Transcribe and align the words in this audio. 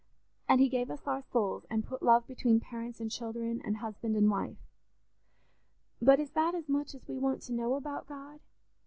And 0.49 0.59
he 0.59 0.67
gave 0.67 0.89
us 0.89 1.05
our 1.05 1.21
souls 1.21 1.67
and 1.69 1.85
put 1.85 2.01
love 2.01 2.25
between 2.25 2.59
parents 2.59 2.99
and 2.99 3.11
children, 3.11 3.61
and 3.63 3.77
husband 3.77 4.15
and 4.15 4.31
wife. 4.31 4.57
But 6.01 6.19
is 6.19 6.31
that 6.31 6.55
as 6.55 6.67
much 6.67 6.95
as 6.95 7.07
we 7.07 7.19
want 7.19 7.43
to 7.43 7.53
know 7.53 7.75
about 7.75 8.07
God? 8.07 8.39